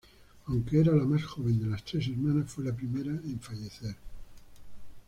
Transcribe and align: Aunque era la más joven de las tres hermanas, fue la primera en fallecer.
Aunque 0.47 0.79
era 0.81 0.95
la 0.95 1.03
más 1.05 1.21
joven 1.23 1.59
de 1.59 1.67
las 1.67 1.85
tres 1.85 2.07
hermanas, 2.07 2.49
fue 2.51 2.63
la 2.65 2.75
primera 2.75 3.11
en 3.11 3.39
fallecer. 3.39 3.95